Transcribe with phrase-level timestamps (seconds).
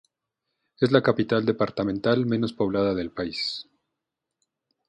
[0.79, 3.67] Es la capital departamental menos poblada del país.